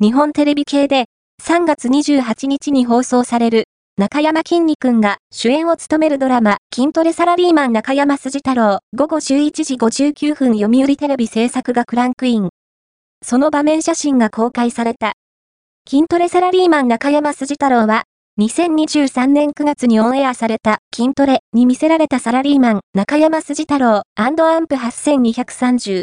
[0.00, 1.06] 日本テレビ系で
[1.42, 3.64] 3月28日に放送される
[3.96, 12.50] 中山きんに君が主演を務めるドラマ筋トレサラリーマン中山筋太郎午後11時59分読売テレビ制作がクランクイン。
[13.24, 15.14] その場面写真が公開された。
[15.90, 18.04] 筋トレサラリーマン中山筋太郎は
[18.38, 25.96] 2023年9月にオンエアされた筋トレに見せられたサラリーマン中山筋太郎アンプ8230